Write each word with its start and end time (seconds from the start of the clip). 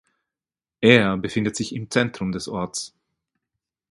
Er 0.79 1.15
befindet 1.15 1.55
sich 1.55 1.75
im 1.75 1.91
Zentrum 1.91 2.31
des 2.31 2.47
Orts. 2.47 2.95